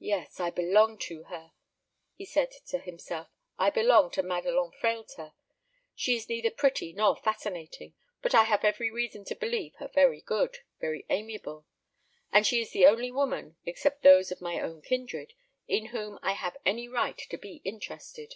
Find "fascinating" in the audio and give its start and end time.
7.14-7.94